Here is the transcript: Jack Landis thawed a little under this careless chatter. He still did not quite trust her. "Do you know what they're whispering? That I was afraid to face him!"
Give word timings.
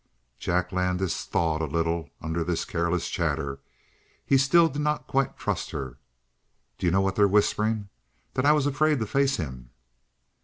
Jack 0.39 0.71
Landis 0.71 1.25
thawed 1.25 1.61
a 1.61 1.65
little 1.65 2.09
under 2.21 2.43
this 2.43 2.65
careless 2.65 3.07
chatter. 3.07 3.59
He 4.25 4.35
still 4.35 4.67
did 4.67 4.81
not 4.81 5.05
quite 5.05 5.37
trust 5.37 5.69
her. 5.69 5.99
"Do 6.79 6.87
you 6.87 6.91
know 6.91 7.01
what 7.01 7.15
they're 7.15 7.27
whispering? 7.27 7.89
That 8.33 8.43
I 8.47 8.51
was 8.51 8.65
afraid 8.65 8.97
to 8.97 9.05
face 9.05 9.37
him!" 9.37 9.69